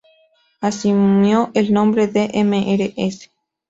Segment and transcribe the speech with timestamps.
[0.61, 3.29] Asumió el nombre de "Mrs.